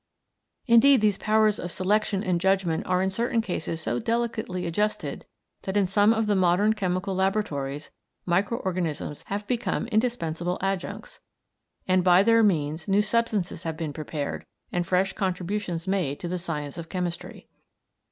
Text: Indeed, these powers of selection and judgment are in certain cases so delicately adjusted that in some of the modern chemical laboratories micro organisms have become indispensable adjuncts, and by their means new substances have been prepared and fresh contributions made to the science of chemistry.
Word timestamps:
Indeed, 0.65 0.99
these 1.01 1.19
powers 1.19 1.59
of 1.59 1.71
selection 1.71 2.23
and 2.23 2.41
judgment 2.41 2.87
are 2.87 3.03
in 3.03 3.11
certain 3.11 3.39
cases 3.39 3.81
so 3.81 3.99
delicately 3.99 4.65
adjusted 4.65 5.27
that 5.61 5.77
in 5.77 5.85
some 5.85 6.11
of 6.11 6.25
the 6.25 6.35
modern 6.35 6.73
chemical 6.73 7.13
laboratories 7.13 7.91
micro 8.25 8.57
organisms 8.57 9.21
have 9.27 9.45
become 9.45 9.85
indispensable 9.89 10.57
adjuncts, 10.59 11.19
and 11.87 12.03
by 12.03 12.23
their 12.23 12.41
means 12.41 12.87
new 12.87 13.03
substances 13.03 13.61
have 13.61 13.77
been 13.77 13.93
prepared 13.93 14.47
and 14.71 14.87
fresh 14.87 15.13
contributions 15.13 15.87
made 15.87 16.19
to 16.19 16.27
the 16.27 16.39
science 16.39 16.79
of 16.79 16.89
chemistry. 16.89 17.47